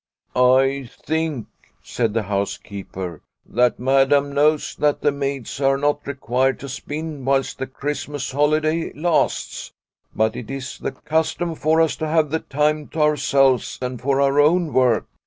"I 0.63 0.89
think," 0.91 1.45
said 1.83 2.15
the 2.15 2.23
housekeeper," 2.23 3.21
that 3.45 3.77
Madam 3.77 4.33
knows 4.33 4.75
that 4.77 5.01
the 5.01 5.11
maids 5.11 5.61
are 5.61 5.77
not 5.77 6.07
required 6.07 6.59
to 6.61 6.69
spin 6.69 7.23
whilst 7.23 7.59
the 7.59 7.67
Christmas 7.67 8.31
holiday 8.31 8.91
lasts, 8.95 9.71
but 10.15 10.35
it 10.35 10.49
is 10.49 10.79
the 10.79 10.91
custom 10.93 11.53
for 11.53 11.79
us 11.79 11.95
to 11.97 12.07
have 12.07 12.31
the 12.31 12.39
time 12.39 12.87
to 12.87 12.99
our 13.01 13.15
selves 13.15 13.77
and 13.79 14.01
for 14.01 14.19
our 14.19 14.39
own 14.39 14.73
work. 14.73 15.05